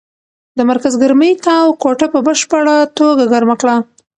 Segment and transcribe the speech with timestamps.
[0.57, 3.75] د مرکز ګرمۍ تاو کوټه په بشپړه توګه ګرمه کړه.